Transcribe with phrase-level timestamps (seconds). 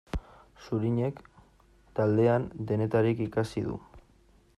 [0.67, 1.19] Zurinek
[1.99, 3.77] taldean denetarik ikasi du.